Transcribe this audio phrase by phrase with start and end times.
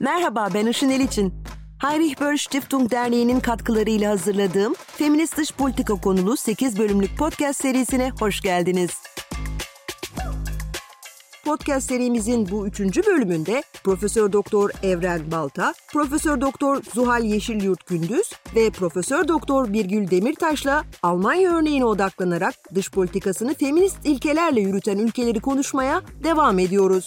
[0.00, 1.34] Merhaba ben Işın Eliçin.
[1.78, 8.40] Heinrich Böll Stiftung Derneği'nin katkılarıyla hazırladığım Feminist Dış Politika konulu 8 bölümlük podcast serisine hoş
[8.40, 8.90] geldiniz.
[11.44, 18.70] Podcast serimizin bu üçüncü bölümünde Profesör Doktor Evren Balta, Profesör Doktor Zuhal Yeşilyurt Gündüz ve
[18.70, 26.58] Profesör Doktor Birgül Demirtaş'la Almanya örneğine odaklanarak dış politikasını feminist ilkelerle yürüten ülkeleri konuşmaya devam
[26.58, 27.06] ediyoruz.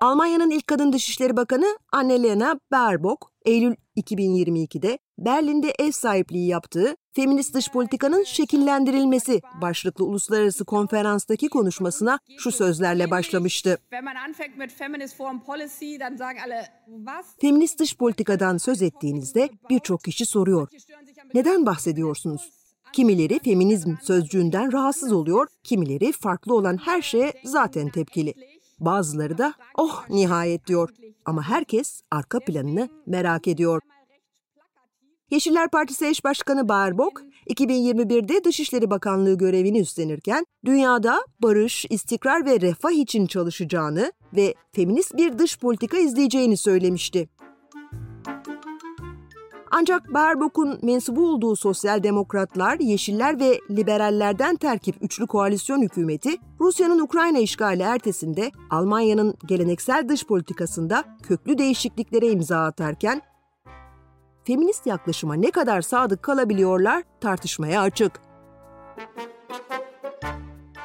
[0.00, 7.70] Almanya'nın ilk kadın dışişleri bakanı Annalena Baerbock, Eylül 2022'de Berlin'de ev sahipliği yaptığı Feminist Dış
[7.70, 13.78] Politikanın Şekillendirilmesi başlıklı uluslararası konferanstaki konuşmasına şu sözlerle başlamıştı.
[17.40, 20.68] Feminist dış politikadan söz ettiğinizde birçok kişi soruyor.
[21.34, 22.50] Neden bahsediyorsunuz?
[22.92, 28.59] Kimileri feminizm sözcüğünden rahatsız oluyor, kimileri farklı olan her şeye zaten tepkili.
[28.80, 30.90] Bazıları da oh nihayet diyor
[31.24, 33.82] ama herkes arka planını merak ediyor.
[35.30, 42.90] Yeşiller Partisi eş başkanı Baerbock, 2021'de Dışişleri Bakanlığı görevini üstlenirken dünyada barış, istikrar ve refah
[42.90, 47.28] için çalışacağını ve feminist bir dış politika izleyeceğini söylemişti.
[49.72, 57.38] Ancak Baerbock'un mensubu olduğu sosyal demokratlar, yeşiller ve liberallerden terkip üçlü koalisyon hükümeti, Rusya'nın Ukrayna
[57.38, 63.22] işgali ertesinde Almanya'nın geleneksel dış politikasında köklü değişikliklere imza atarken,
[64.44, 68.12] feminist yaklaşıma ne kadar sadık kalabiliyorlar tartışmaya açık.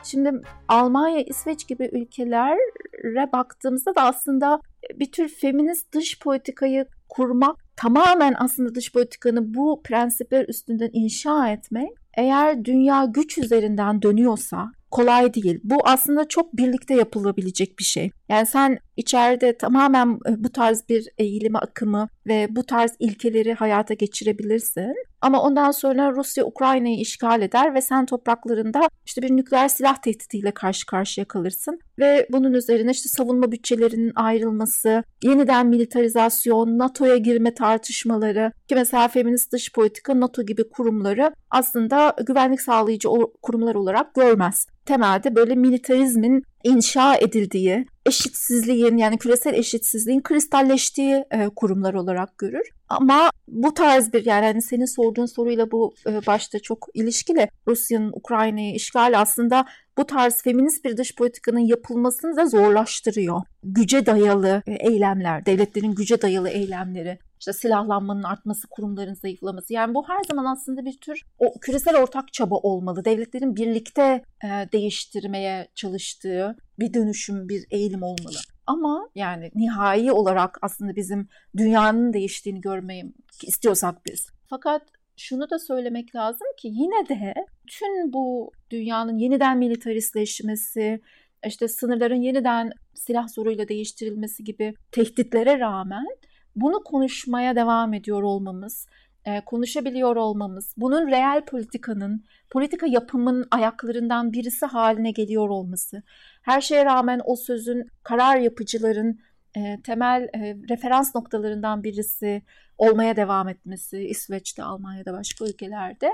[0.04, 4.60] Şimdi Almanya, İsveç gibi ülkelere baktığımızda da aslında
[4.96, 11.90] bir tür feminist dış politikayı kurmak tamamen aslında dış politikanı bu prensipler üstünden inşa etmek
[12.18, 15.60] eğer dünya güç üzerinden dönüyorsa kolay değil.
[15.64, 18.12] Bu aslında çok birlikte yapılabilecek bir şey.
[18.30, 23.94] Yani sen içeride tamamen e, bu tarz bir eğilimi, akımı ve bu tarz ilkeleri hayata
[23.94, 24.96] geçirebilirsin.
[25.22, 30.52] Ama ondan sonra Rusya Ukrayna'yı işgal eder ve sen topraklarında işte bir nükleer silah tehdidiyle
[30.52, 31.80] karşı karşıya kalırsın.
[32.00, 39.52] Ve bunun üzerine işte savunma bütçelerinin ayrılması, yeniden militarizasyon, NATO'ya girme tartışmaları ki mesela feminist
[39.52, 43.10] dış politika NATO gibi kurumları aslında güvenlik sağlayıcı
[43.42, 51.94] kurumlar olarak görmez temelde böyle militarizmin inşa edildiği, eşitsizliğin yani küresel eşitsizliğin kristalleştiği e, kurumlar
[51.94, 52.70] olarak görür.
[52.90, 57.50] Ama bu tarz bir yani hani senin sorduğun soruyla bu e, başta çok ilişkili.
[57.68, 59.66] Rusya'nın Ukrayna'yı işgali aslında
[59.98, 63.42] bu tarz feminist bir dış politikanın yapılmasını da zorlaştırıyor.
[63.64, 69.74] Güce dayalı e, eylemler, devletlerin güce dayalı eylemleri işte silahlanmanın artması, kurumların zayıflaması.
[69.74, 73.06] Yani bu her zaman aslında bir tür o küresel ortak çaba olmalı.
[73.06, 78.38] Devletlerin birlikte e, değiştirmeye çalıştığı bir dönüşüm, bir eğilim olmalı.
[78.68, 83.14] Ama yani nihai olarak aslında bizim dünyanın değiştiğini görmeyi
[83.44, 84.28] istiyorsak biz.
[84.50, 84.82] Fakat
[85.18, 87.34] şunu da söylemek lazım ki yine de
[87.68, 91.02] tüm bu dünyanın yeniden militaristleşmesi,
[91.48, 96.06] işte sınırların yeniden silah zoruyla değiştirilmesi gibi tehditlere rağmen
[96.56, 98.88] bunu konuşmaya devam ediyor olmamız,
[99.26, 106.04] e, konuşabiliyor olmamız, bunun reel politikanın, politika yapımın ayaklarından birisi haline geliyor olması,
[106.42, 109.20] her şeye rağmen o sözün karar yapıcıların
[109.58, 112.42] e, temel e, referans noktalarından birisi
[112.78, 116.10] olmaya devam etmesi İsveç'te, Almanya'da, başka ülkelerde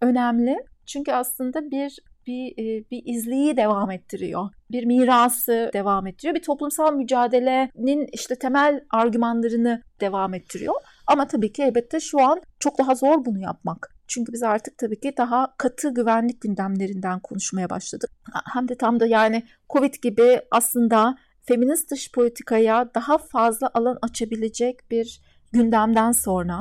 [0.00, 0.56] önemli.
[0.86, 4.50] Çünkü aslında bir bir, e, bir izleyi devam ettiriyor.
[4.70, 6.34] Bir mirası devam ettiriyor.
[6.34, 10.74] Bir toplumsal mücadelenin işte temel argümanlarını devam ettiriyor.
[11.06, 13.94] Ama tabii ki elbette şu an çok daha zor bunu yapmak.
[14.08, 18.10] Çünkü biz artık tabii ki daha katı güvenlik gündemlerinden konuşmaya başladık.
[18.52, 24.90] Hem de tam da yani Covid gibi aslında feminist dış politikaya daha fazla alan açabilecek
[24.90, 25.20] bir
[25.52, 26.60] gündemden sonra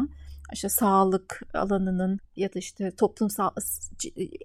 [0.54, 3.50] işte sağlık alanının ya da işte toplumsal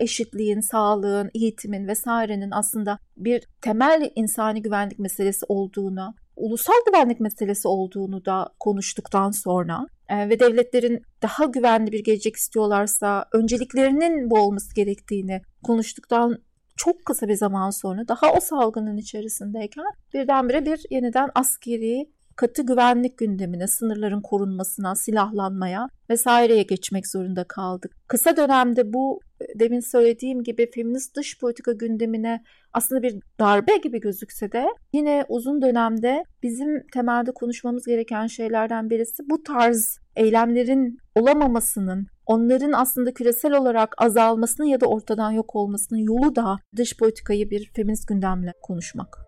[0.00, 8.24] eşitliğin, sağlığın, eğitimin vesairenin aslında bir temel insani güvenlik meselesi olduğunu, ulusal güvenlik meselesi olduğunu
[8.24, 15.42] da konuştuktan sonra e, ve devletlerin daha güvenli bir gelecek istiyorlarsa önceliklerinin bu olması gerektiğini
[15.62, 16.39] konuştuktan
[16.77, 19.84] çok kısa bir zaman sonra daha o salgının içerisindeyken
[20.15, 27.92] birdenbire bir yeniden askeri katı güvenlik gündemine, sınırların korunmasına, silahlanmaya vesaireye geçmek zorunda kaldık.
[28.08, 29.20] Kısa dönemde bu
[29.54, 32.42] demin söylediğim gibi feminist dış politika gündemine
[32.72, 39.22] aslında bir darbe gibi gözükse de yine uzun dönemde bizim temelde konuşmamız gereken şeylerden birisi
[39.30, 46.36] bu tarz eylemlerin olamamasının, onların aslında küresel olarak azalmasının ya da ortadan yok olmasının yolu
[46.36, 49.28] da dış politikayı bir feminist gündemle konuşmak.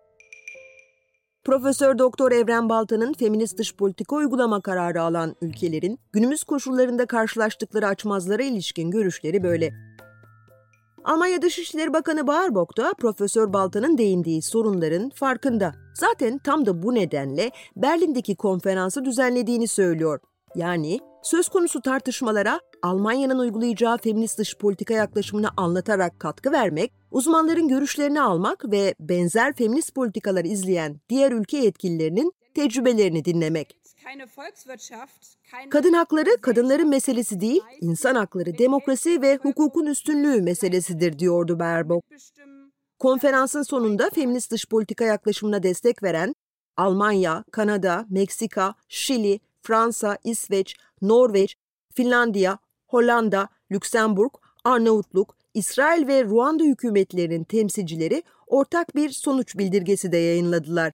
[1.43, 8.43] Profesör Doktor Evren Balta'nın feminist dış politika uygulama kararı alan ülkelerin günümüz koşullarında karşılaştıkları açmazlara
[8.43, 9.73] ilişkin görüşleri böyle.
[11.03, 15.73] Almanya Dışişleri Bakanı Baerbock da Profesör Balta'nın değindiği sorunların farkında.
[15.93, 20.19] Zaten tam da bu nedenle Berlin'deki konferansı düzenlediğini söylüyor.
[20.55, 28.21] Yani söz konusu tartışmalara Almanya'nın uygulayacağı feminist dış politika yaklaşımını anlatarak katkı vermek, uzmanların görüşlerini
[28.21, 33.77] almak ve benzer feminist politikalar izleyen diğer ülke yetkililerinin tecrübelerini dinlemek.
[35.69, 42.07] Kadın hakları kadınların meselesi değil, insan hakları, demokrasi ve hukukun üstünlüğü meselesidir diyordu Baerbock.
[42.99, 46.33] Konferansın sonunda feminist dış politika yaklaşımına destek veren
[46.77, 51.55] Almanya, Kanada, Meksika, Şili, Fransa, İsveç, Norveç,
[51.93, 54.31] Finlandiya, Hollanda, Lüksemburg,
[54.63, 60.91] Arnavutluk, İsrail ve Ruanda hükümetlerinin temsilcileri ortak bir sonuç bildirgesi de yayınladılar.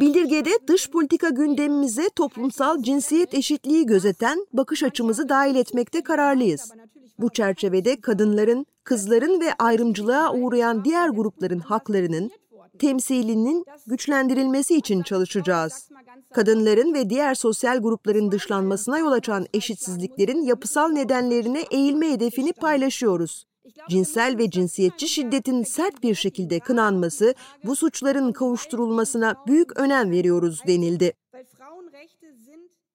[0.00, 6.72] Bildirgede dış politika gündemimize toplumsal cinsiyet eşitliği gözeten bakış açımızı dahil etmekte kararlıyız.
[7.18, 12.30] Bu çerçevede kadınların, kızların ve ayrımcılığa uğrayan diğer grupların haklarının,
[12.78, 15.88] temsilinin güçlendirilmesi için çalışacağız.
[16.34, 23.44] Kadınların ve diğer sosyal grupların dışlanmasına yol açan eşitsizliklerin yapısal nedenlerine eğilme hedefini paylaşıyoruz.
[23.88, 27.34] Cinsel ve cinsiyetçi şiddetin sert bir şekilde kınanması,
[27.64, 31.12] bu suçların kavuşturulmasına büyük önem veriyoruz denildi.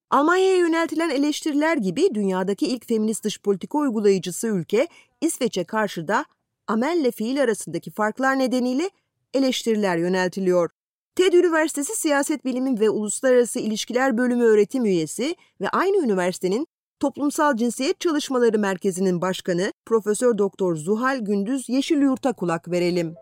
[0.09, 4.88] Almanya'ya yöneltilen eleştiriler gibi dünyadaki ilk feminist dış politika uygulayıcısı ülke
[5.21, 6.25] İsveç'e karşı da
[6.68, 8.89] amelle fiil arasındaki farklar nedeniyle
[9.33, 10.69] eleştiriler yöneltiliyor.
[11.15, 16.68] TED Üniversitesi Siyaset Bilimi ve Uluslararası İlişkiler Bölümü öğretim üyesi ve aynı üniversitenin
[17.00, 23.15] Toplumsal Cinsiyet Çalışmaları Merkezi'nin başkanı Profesör Doktor Zuhal Gündüz Yeşilyurt'a kulak verelim.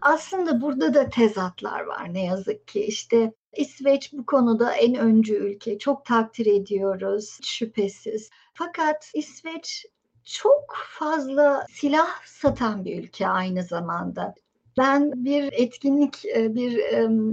[0.00, 2.84] Aslında burada da tezatlar var ne yazık ki.
[2.84, 5.78] İşte İsveç bu konuda en öncü ülke.
[5.78, 8.30] Çok takdir ediyoruz şüphesiz.
[8.54, 9.86] Fakat İsveç
[10.24, 14.34] çok fazla silah satan bir ülke aynı zamanda.
[14.78, 16.78] Ben bir etkinlik, e, bir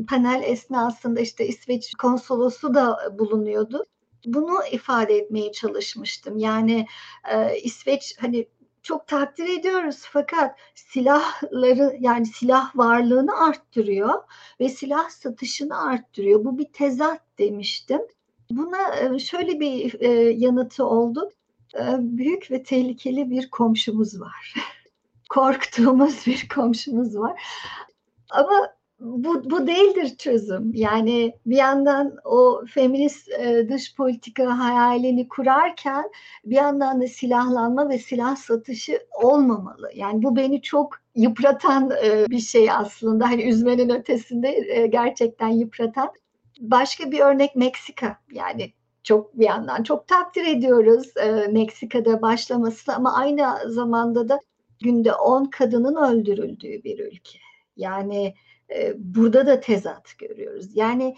[0.05, 3.85] panel esnasında işte İsveç konsolosu da bulunuyordu.
[4.25, 6.37] Bunu ifade etmeye çalışmıştım.
[6.37, 6.85] Yani
[7.31, 8.47] e, İsveç hani
[8.83, 14.23] çok takdir ediyoruz fakat silahları yani silah varlığını arttırıyor
[14.59, 16.45] ve silah satışını arttırıyor.
[16.45, 18.01] Bu bir tezat demiştim.
[18.51, 19.99] Buna e, şöyle bir
[20.37, 21.31] yanıtı oldu
[21.99, 24.53] büyük ve tehlikeli bir komşumuz var.
[25.29, 27.41] Korktuğumuz bir komşumuz var.
[28.29, 28.69] Ama
[28.99, 30.71] bu, bu değildir çözüm.
[30.73, 36.11] Yani bir yandan o feminist e, dış politika hayalini kurarken
[36.45, 39.91] bir yandan da silahlanma ve silah satışı olmamalı.
[39.95, 43.29] Yani bu beni çok yıpratan e, bir şey aslında.
[43.29, 46.09] Hani üzmenin ötesinde e, gerçekten yıpratan.
[46.59, 48.17] Başka bir örnek Meksika.
[48.31, 48.73] Yani
[49.03, 54.39] çok bir yandan çok takdir ediyoruz e, Meksika'da başlaması ama aynı zamanda da
[54.83, 57.39] günde 10 kadının öldürüldüğü bir ülke.
[57.77, 58.33] Yani
[58.75, 60.75] e, burada da tezat görüyoruz.
[60.75, 61.15] Yani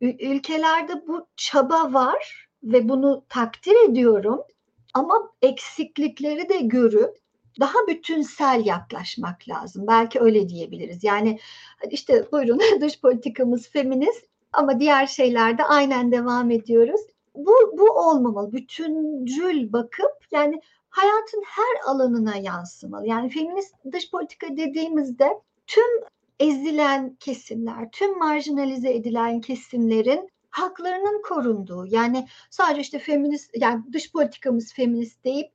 [0.00, 4.40] ülkelerde bu çaba var ve bunu takdir ediyorum
[4.94, 7.16] ama eksiklikleri de görüp
[7.60, 9.86] daha bütünsel yaklaşmak lazım.
[9.86, 11.04] Belki öyle diyebiliriz.
[11.04, 11.38] Yani
[11.90, 17.00] işte buyurun dış politikamız feminist ama diğer şeylerde aynen devam ediyoruz.
[17.34, 18.52] Bu, bu olmamalı.
[18.52, 23.06] Bütüncül bakıp yani hayatın her alanına yansımalı.
[23.06, 25.28] Yani feminist dış politika dediğimizde
[25.66, 26.04] tüm
[26.40, 34.72] ezilen kesimler, tüm marjinalize edilen kesimlerin haklarının korunduğu yani sadece işte feminist yani dış politikamız
[34.74, 35.52] feminist deyip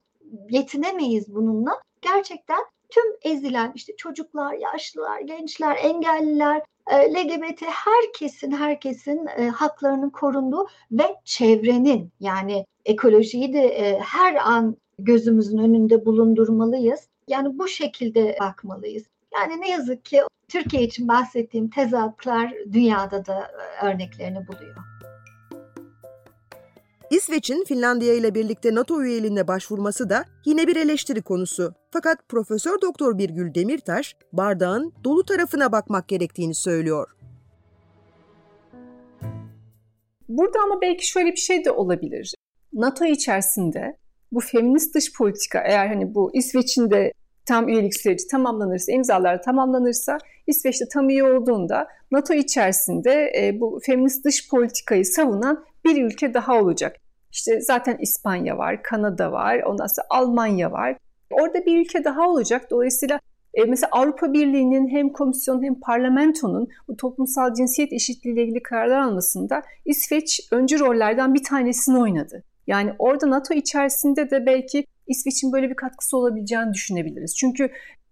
[0.49, 1.81] yetinemeyiz bununla.
[2.01, 11.15] Gerçekten tüm ezilen işte çocuklar, yaşlılar, gençler, engelliler, LGBT herkesin herkesin e, haklarının korunduğu ve
[11.25, 17.07] çevrenin yani ekolojiyi de e, her an gözümüzün önünde bulundurmalıyız.
[17.27, 19.03] Yani bu şekilde bakmalıyız.
[19.33, 24.75] Yani ne yazık ki Türkiye için bahsettiğim tezatlar dünyada da e, örneklerini buluyor.
[27.11, 31.73] İsveç'in Finlandiya ile birlikte NATO üyeliğine başvurması da yine bir eleştiri konusu.
[31.91, 37.09] Fakat Profesör Doktor Birgül Demirtaş bardağın dolu tarafına bakmak gerektiğini söylüyor.
[40.29, 42.35] Burada ama belki şöyle bir şey de olabilir.
[42.73, 43.97] NATO içerisinde
[44.31, 47.13] bu feminist dış politika eğer hani bu İsveç'in de
[47.45, 54.25] tam üyelik süreci tamamlanırsa, imzalar tamamlanırsa İsveç'te tam üye olduğunda NATO içerisinde e, bu feminist
[54.25, 56.95] dış politikayı savunan bir ülke daha olacak.
[57.31, 60.97] İşte zaten İspanya var, Kanada var, ondan sonra Almanya var.
[61.31, 62.71] Orada bir ülke daha olacak.
[62.71, 63.19] Dolayısıyla
[63.53, 68.99] E, mesela Avrupa Birliği'nin hem komisyon hem parlamentonun bu toplumsal cinsiyet eşitliği ile ilgili kararlar
[68.99, 72.43] almasında İsveç öncü rollerden bir tanesini oynadı.
[72.67, 77.35] Yani orada NATO içerisinde de belki İsveç'in böyle bir katkısı olabileceğini düşünebiliriz.
[77.37, 77.69] Çünkü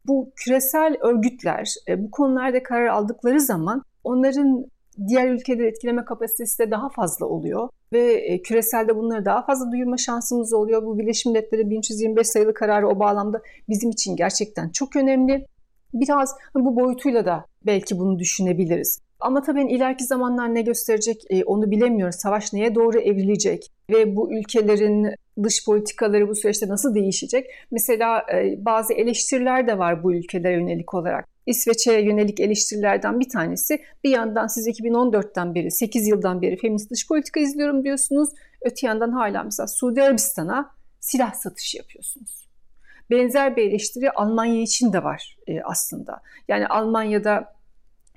[0.07, 4.65] bu küresel örgütler e, bu konularda karar aldıkları zaman onların
[5.07, 9.97] diğer ülkeleri etkileme kapasitesi de daha fazla oluyor ve e, küreselde bunları daha fazla duyurma
[9.97, 10.83] şansımız oluyor.
[10.83, 15.45] Bu Birleşmiş Milletleri 1325 sayılı kararı o bağlamda bizim için gerçekten çok önemli.
[15.93, 18.99] Biraz bu boyutuyla da belki bunu düşünebiliriz.
[19.19, 22.15] Ama tabii ileriki zamanlar ne gösterecek e, onu bilemiyoruz.
[22.15, 27.45] Savaş neye doğru evrilecek ve bu ülkelerin dış politikaları bu süreçte nasıl değişecek?
[27.71, 31.36] Mesela e, bazı eleştiriler de var bu ülkelere yönelik olarak.
[31.47, 37.07] İsveç'e yönelik eleştirilerden bir tanesi bir yandan siz 2014'ten beri 8 yıldan beri feminist dış
[37.07, 38.29] politika izliyorum diyorsunuz.
[38.61, 42.47] Öte yandan hala mesela Suudi Arabistan'a silah satışı yapıyorsunuz.
[43.09, 46.21] Benzer bir eleştiri Almanya için de var e, aslında.
[46.47, 47.53] Yani Almanya'da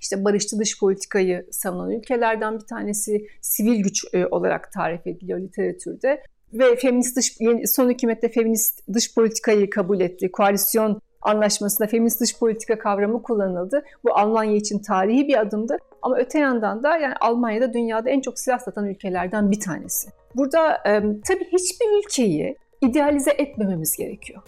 [0.01, 6.23] işte barışçı dış politikayı savunan ülkelerden bir tanesi sivil güç e, olarak tarif ediliyor literatürde.
[6.53, 10.33] Ve feminist dış, son hükümette feminist dış politikayı kabul etti.
[10.33, 13.85] Koalisyon anlaşmasında feminist dış politika kavramı kullanıldı.
[14.05, 15.77] Bu Almanya için tarihi bir adımdı.
[16.03, 20.09] Ama öte yandan da yani Almanya'da dünyada en çok silah satan ülkelerden bir tanesi.
[20.37, 24.43] Burada e, tabii hiçbir ülkeyi idealize etmememiz gerekiyor.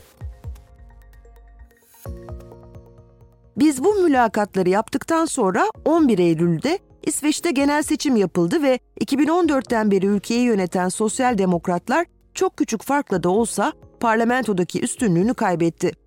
[3.56, 10.42] Biz bu mülakatları yaptıktan sonra 11 Eylül'de İsveç'te genel seçim yapıldı ve 2014'ten beri ülkeyi
[10.42, 16.01] yöneten sosyal demokratlar çok küçük farkla da olsa parlamentodaki üstünlüğünü kaybetti.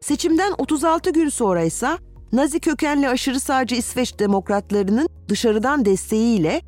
[0.00, 1.88] Seçimden 36 gün sonra ise
[2.32, 6.62] Nazi kökenli aşırı sağcı İsveç demokratlarının dışarıdan desteğiyle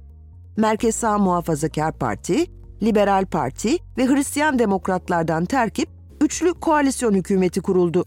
[0.57, 2.47] Merkez Sağ Muhafazakar Parti,
[2.83, 5.89] Liberal Parti ve Hristiyan Demokratlardan terkip
[6.21, 8.05] üçlü koalisyon hükümeti kuruldu.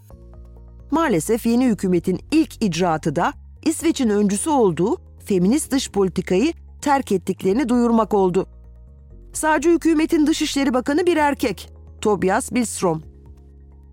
[0.92, 3.34] Maalesef yeni hükümetin ilk icraatı da
[3.66, 8.48] İsveç'in öncüsü olduğu feminist dış politikayı terk ettiklerini duyurmak oldu.
[9.34, 11.70] Sağcı hükümetin Dışişleri Bakanı bir erkek,
[12.02, 13.13] Tobias Billström.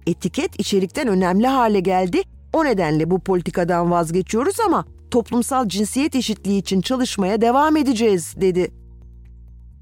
[0.06, 2.22] Etiket içerikten önemli hale geldi.
[2.52, 8.70] O nedenle bu politikadan vazgeçiyoruz ama toplumsal cinsiyet eşitliği için çalışmaya devam edeceğiz, dedi.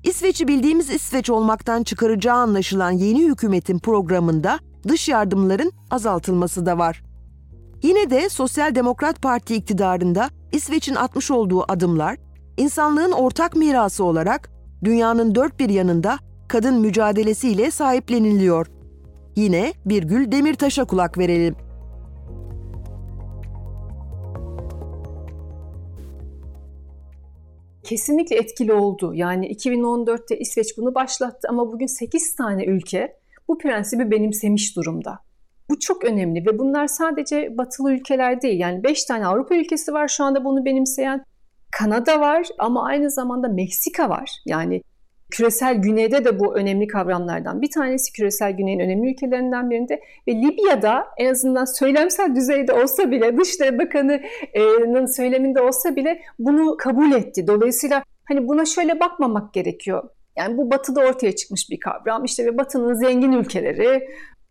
[0.04, 4.58] İsveç'i bildiğimiz İsveç olmaktan çıkaracağı anlaşılan yeni hükümetin programında
[4.88, 7.02] dış yardımların azaltılması da var.
[7.82, 12.16] Yine de Sosyal Demokrat Parti iktidarında İsveç'in atmış olduğu adımlar,
[12.56, 14.50] insanlığın ortak mirası olarak
[14.84, 18.66] dünyanın dört bir yanında kadın mücadelesiyle sahipleniliyor.
[19.38, 21.56] Yine bir gül Demirtaş'a kulak verelim.
[27.82, 29.14] Kesinlikle etkili oldu.
[29.14, 33.16] Yani 2014'te İsveç bunu başlattı ama bugün 8 tane ülke
[33.48, 35.18] bu prensibi benimsemiş durumda.
[35.70, 38.60] Bu çok önemli ve bunlar sadece batılı ülkeler değil.
[38.60, 41.24] Yani 5 tane Avrupa ülkesi var şu anda bunu benimseyen.
[41.72, 44.30] Kanada var ama aynı zamanda Meksika var.
[44.46, 44.82] Yani
[45.30, 48.12] küresel güneyde de bu önemli kavramlardan bir tanesi.
[48.12, 55.16] Küresel güneyin önemli ülkelerinden birinde ve Libya'da en azından söylemsel düzeyde olsa bile Dışişleri Bakanı'nın
[55.16, 57.46] söyleminde olsa bile bunu kabul etti.
[57.46, 60.08] Dolayısıyla hani buna şöyle bakmamak gerekiyor.
[60.36, 62.24] Yani bu batıda ortaya çıkmış bir kavram.
[62.24, 64.08] İşte ve batının zengin ülkeleri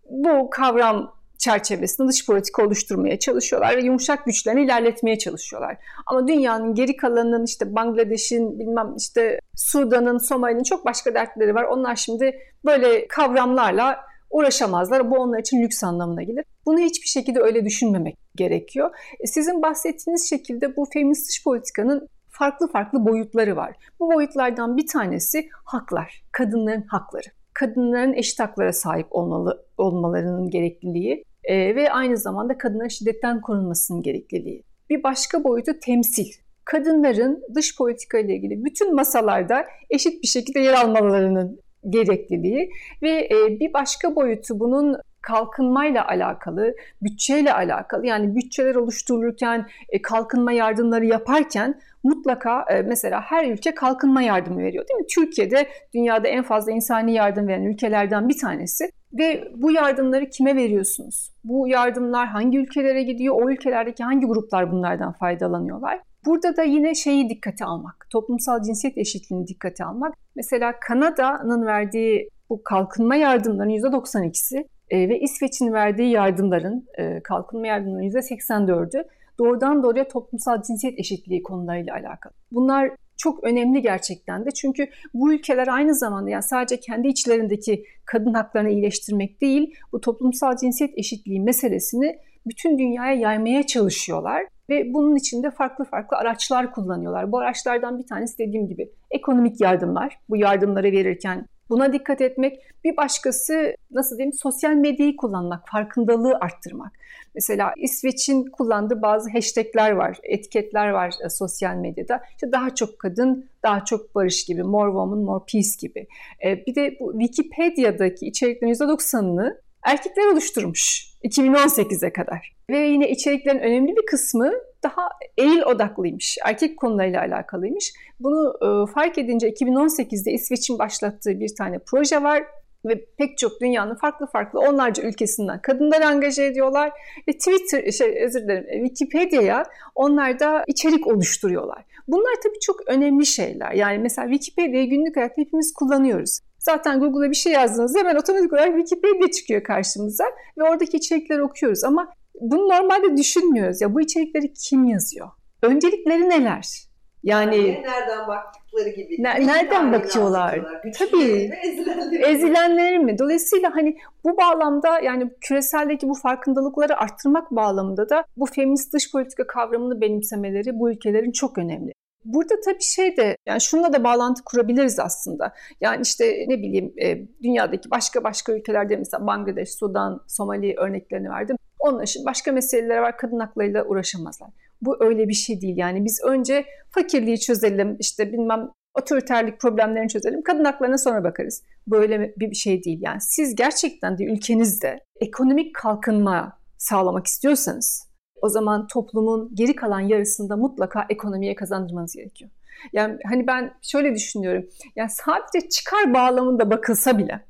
[0.10, 1.17] bu kavram
[1.48, 5.78] çerçevesinde dış politika oluşturmaya çalışıyorlar ve yumuşak güçlerini ilerletmeye çalışıyorlar.
[6.06, 11.64] Ama dünyanın geri kalanının işte Bangladeş'in bilmem işte Sudan'ın, Somali'nin çok başka dertleri var.
[11.64, 13.98] Onlar şimdi böyle kavramlarla
[14.30, 15.12] uğraşamazlar.
[15.12, 16.46] Bu onlar için lüks anlamına gelir.
[16.66, 18.90] Bunu hiçbir şekilde öyle düşünmemek gerekiyor.
[19.20, 23.76] E, sizin bahsettiğiniz şekilde bu feminist dış politikanın farklı farklı boyutları var.
[24.00, 31.76] Bu boyutlardan bir tanesi haklar, kadınların hakları kadınların eşit haklara sahip olmalı, olmalarının gerekliliği e,
[31.76, 34.64] ve aynı zamanda kadınların şiddetten korunmasının gerekliliği.
[34.90, 36.28] Bir başka boyutu temsil.
[36.66, 43.60] Kadınların dış politika ile ilgili bütün masalarda eşit bir şekilde yer almalarının gerekliliği ve e,
[43.60, 51.80] bir başka boyutu bunun kalkınmayla alakalı, bütçeyle alakalı yani bütçeler oluşturulurken, e, kalkınma yardımları yaparken
[52.04, 55.08] mutlaka e, mesela her ülke kalkınma yardımı veriyor değil mi?
[55.16, 61.32] Türkiye'de dünyada en fazla insani yardım veren ülkelerden bir tanesi ve bu yardımları kime veriyorsunuz?
[61.44, 63.36] Bu yardımlar hangi ülkelere gidiyor?
[63.42, 66.00] O ülkelerdeki hangi gruplar bunlardan faydalanıyorlar?
[66.26, 70.14] Burada da yine şeyi dikkate almak, toplumsal cinsiyet eşitliğini dikkate almak.
[70.36, 78.10] Mesela Kanada'nın verdiği bu kalkınma yardımlarının %92'si e, ve İsveç'in verdiği yardımların, e, kalkınma yardımlarının
[78.10, 79.04] %84'ü
[79.40, 82.34] doğrudan doğruya toplumsal cinsiyet eşitliği konularıyla alakalı.
[82.52, 88.34] Bunlar çok önemli gerçekten de çünkü bu ülkeler aynı zamanda yani sadece kendi içlerindeki kadın
[88.34, 92.16] haklarını iyileştirmek değil, bu toplumsal cinsiyet eşitliği meselesini
[92.48, 97.32] bütün dünyaya yaymaya çalışıyorlar ve bunun için de farklı farklı araçlar kullanıyorlar.
[97.32, 100.20] Bu araçlardan bir tanesi dediğim gibi ekonomik yardımlar.
[100.30, 102.60] Bu yardımları verirken buna dikkat etmek.
[102.84, 106.92] Bir başkası nasıl diyeyim sosyal medyayı kullanmak, farkındalığı arttırmak.
[107.36, 112.22] Mesela İsveç'in kullandığı bazı hashtagler var, etiketler var e, sosyal medyada.
[112.32, 116.08] İşte daha çok kadın, daha çok barış gibi, more woman, more peace gibi.
[116.46, 122.56] E, bir de bu Wikipedia'daki içeriklerin %90'ını erkekler oluşturmuş 2018'e kadar.
[122.70, 124.52] Ve yine içeriklerin önemli bir kısmı
[124.84, 127.94] daha eril odaklıymış, erkek konularıyla alakalıymış.
[128.20, 132.44] Bunu e, fark edince 2018'de İsveç'in başlattığı bir tane proje var
[132.86, 136.92] ve pek çok dünyanın farklı farklı onlarca ülkesinden kadınlar angaje ediyorlar
[137.28, 139.64] ve Twitter şey özür dilerim Wikipedia'ya
[139.96, 141.84] onlar da içerik oluşturuyorlar.
[142.08, 143.72] Bunlar tabii çok önemli şeyler.
[143.72, 146.40] Yani mesela Wikipedia'yı günlük hayatta hepimiz kullanıyoruz.
[146.60, 150.24] Zaten Google'a bir şey yazdığınızda hemen otomatik olarak Wikipedia çıkıyor karşımıza
[150.58, 153.82] ve oradaki içerikleri okuyoruz ama bunu normalde düşünmüyoruz.
[153.82, 155.30] Ya bu içerikleri kim yazıyor?
[155.62, 156.88] Öncelikleri neler?
[157.24, 159.24] Yani, yani nereden baktıkları gibi.
[159.24, 160.62] Ne, nereden bakıyorlar?
[161.00, 161.52] Tabii.
[161.64, 163.20] Ezilenleri, ezilenleri mi?
[163.20, 169.48] Dolayısıyla hani bu bağlamda yani küreseldeki bu farkındalıkları arttırmak bağlamında da bu feminist dış politika
[169.48, 171.92] kavramını benimsemeleri bu ülkelerin çok önemli.
[172.28, 175.54] Burada tabii şey de yani şununla da bağlantı kurabiliriz aslında.
[175.82, 181.58] Yani işte ne bileyim e, dünyadaki başka başka ülkelerde mesela Bangladeş, Sudan, Somali örneklerini verdim.
[181.80, 184.50] Onun için başka meseleler var kadın haklarıyla uğraşamazlar.
[184.82, 185.78] Bu öyle bir şey değil.
[185.78, 190.44] Yani biz önce fakirliği çözelim, işte bilmem otoriterlik problemlerini çözelim.
[190.44, 191.64] Kadın haklarına sonra bakarız.
[191.88, 193.00] Böyle bir şey değil.
[193.02, 198.07] Yani siz gerçekten de ülkenizde ekonomik kalkınma sağlamak istiyorsanız
[198.42, 202.52] o zaman toplumun geri kalan yarısında mutlaka ekonomiye kazandırmanız gerekiyor.
[202.94, 204.66] Yani hani ben şöyle düşünüyorum.
[204.96, 207.46] Yani sadece çıkar bağlamında bakılsa bile,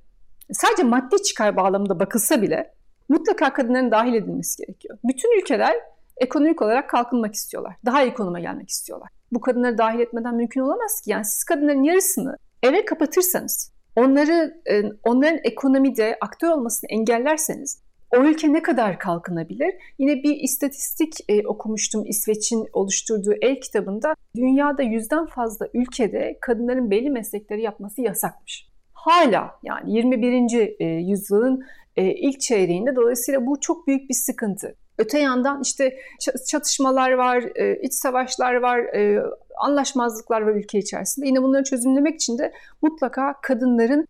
[0.51, 2.73] sadece maddi çıkar bağlamında bakılsa bile
[3.09, 4.97] mutlaka kadınların dahil edilmesi gerekiyor.
[5.03, 5.75] Bütün ülkeler
[6.17, 7.75] ekonomik olarak kalkınmak istiyorlar.
[7.85, 9.09] Daha iyi konuma gelmek istiyorlar.
[9.31, 11.11] Bu kadınları dahil etmeden mümkün olamaz ki.
[11.11, 17.81] Yani siz kadınların yarısını eve kapatırsanız, onları e, onların ekonomide aktör olmasını engellerseniz
[18.15, 19.73] o ülke ne kadar kalkınabilir?
[19.99, 24.13] Yine bir istatistik e, okumuştum İsveç'in oluşturduğu el kitabında.
[24.35, 28.67] Dünyada yüzden fazla ülkede kadınların belli meslekleri yapması yasakmış.
[28.93, 30.75] Hala yani 21.
[30.79, 31.63] E, yüzyılın
[31.95, 34.75] e, ilk çeyreğinde dolayısıyla bu çok büyük bir sıkıntı.
[34.97, 35.97] Öte yandan işte
[36.51, 39.23] çatışmalar var, e, iç savaşlar var, e,
[39.57, 41.27] anlaşmazlıklar var ülke içerisinde.
[41.27, 44.07] Yine bunları çözümlemek için de mutlaka kadınların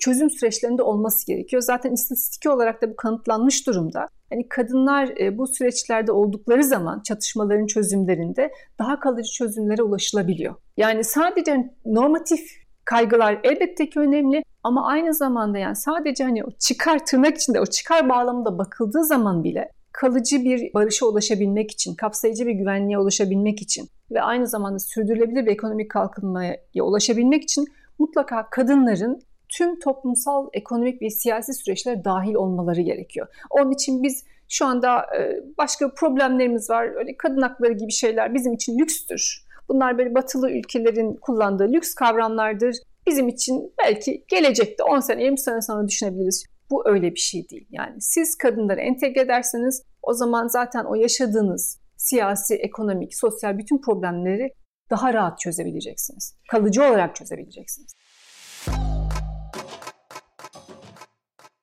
[0.00, 1.62] çözüm süreçlerinde olması gerekiyor.
[1.62, 4.06] Zaten istatistik olarak da bu kanıtlanmış durumda.
[4.30, 10.54] Hani kadınlar bu süreçlerde oldukları zaman çatışmaların çözümlerinde daha kalıcı çözümlere ulaşılabiliyor.
[10.76, 12.40] Yani sadece normatif
[12.84, 17.66] kaygılar elbette ki önemli ama aynı zamanda yani sadece hani o çıkar tırnak içinde o
[17.66, 23.88] çıkar bağlamında bakıldığı zaman bile kalıcı bir barışa ulaşabilmek için, kapsayıcı bir güvenliğe ulaşabilmek için
[24.10, 27.66] ve aynı zamanda sürdürülebilir bir ekonomik kalkınmaya ulaşabilmek için
[27.98, 29.20] mutlaka kadınların
[29.58, 33.26] tüm toplumsal, ekonomik ve siyasi süreçlere dahil olmaları gerekiyor.
[33.50, 36.96] Onun için biz şu anda e, başka problemlerimiz var.
[36.96, 39.46] Öyle kadın hakları gibi şeyler bizim için lükstür.
[39.68, 42.76] Bunlar böyle batılı ülkelerin kullandığı lüks kavramlardır.
[43.06, 46.44] Bizim için belki gelecekte 10 sene 20 sene sonra düşünebiliriz.
[46.70, 47.66] Bu öyle bir şey değil.
[47.70, 54.54] Yani siz kadınları entegre ederseniz o zaman zaten o yaşadığınız siyasi, ekonomik, sosyal bütün problemleri
[54.90, 56.34] daha rahat çözebileceksiniz.
[56.50, 57.92] Kalıcı olarak çözebileceksiniz.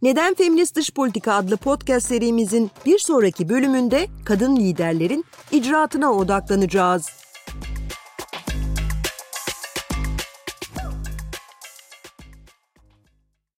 [0.01, 7.26] Neden Feminist Dış Politika adlı podcast serimizin bir sonraki bölümünde kadın liderlerin icraatına odaklanacağız.